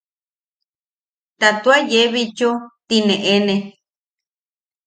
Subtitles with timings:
[1.39, 2.49] Ta tua yee bitchu
[2.87, 3.55] tine eene.